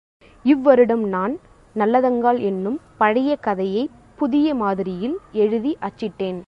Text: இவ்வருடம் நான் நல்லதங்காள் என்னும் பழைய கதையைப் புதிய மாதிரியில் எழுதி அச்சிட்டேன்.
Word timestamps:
இவ்வருடம் 0.45 1.03
நான் 1.07 1.33
நல்லதங்காள் 1.75 2.39
என்னும் 2.41 2.79
பழைய 2.97 3.35
கதையைப் 3.35 3.91
புதிய 4.15 4.55
மாதிரியில் 4.55 5.17
எழுதி 5.31 5.77
அச்சிட்டேன். 5.81 6.39